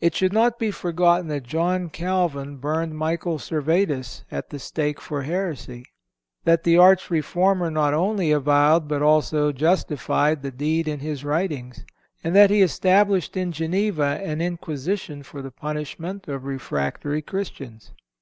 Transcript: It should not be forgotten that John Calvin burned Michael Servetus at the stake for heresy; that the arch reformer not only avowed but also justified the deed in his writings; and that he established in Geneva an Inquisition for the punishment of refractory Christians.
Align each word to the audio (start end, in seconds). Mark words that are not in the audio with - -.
It 0.00 0.14
should 0.14 0.32
not 0.32 0.58
be 0.58 0.70
forgotten 0.70 1.28
that 1.28 1.42
John 1.42 1.90
Calvin 1.90 2.56
burned 2.56 2.96
Michael 2.96 3.38
Servetus 3.38 4.24
at 4.30 4.48
the 4.48 4.58
stake 4.58 5.02
for 5.02 5.24
heresy; 5.24 5.84
that 6.44 6.64
the 6.64 6.78
arch 6.78 7.10
reformer 7.10 7.70
not 7.70 7.92
only 7.92 8.32
avowed 8.32 8.88
but 8.88 9.02
also 9.02 9.52
justified 9.52 10.40
the 10.40 10.50
deed 10.50 10.88
in 10.88 11.00
his 11.00 11.24
writings; 11.26 11.84
and 12.24 12.34
that 12.34 12.48
he 12.48 12.62
established 12.62 13.36
in 13.36 13.52
Geneva 13.52 14.18
an 14.24 14.40
Inquisition 14.40 15.22
for 15.22 15.42
the 15.42 15.50
punishment 15.50 16.26
of 16.26 16.46
refractory 16.46 17.20
Christians. 17.20 17.92